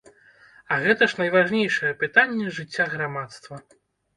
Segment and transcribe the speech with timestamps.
[0.75, 3.63] А гэта ж найважнейшае пытанне жыцця грамадства.